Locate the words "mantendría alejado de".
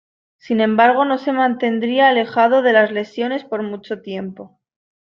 1.31-2.73